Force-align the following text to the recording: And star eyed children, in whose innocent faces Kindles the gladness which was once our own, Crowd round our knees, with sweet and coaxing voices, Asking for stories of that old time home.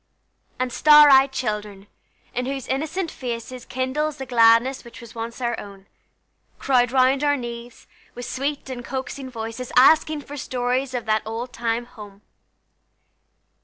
And 0.57 0.73
star 0.73 1.11
eyed 1.11 1.31
children, 1.31 1.85
in 2.33 2.47
whose 2.47 2.65
innocent 2.67 3.11
faces 3.11 3.65
Kindles 3.65 4.17
the 4.17 4.25
gladness 4.25 4.83
which 4.83 4.99
was 4.99 5.13
once 5.13 5.39
our 5.41 5.55
own, 5.59 5.85
Crowd 6.57 6.91
round 6.91 7.23
our 7.23 7.37
knees, 7.37 7.85
with 8.15 8.25
sweet 8.25 8.67
and 8.71 8.83
coaxing 8.83 9.29
voices, 9.29 9.71
Asking 9.77 10.19
for 10.21 10.37
stories 10.37 10.95
of 10.95 11.05
that 11.05 11.21
old 11.23 11.53
time 11.53 11.85
home. 11.85 12.23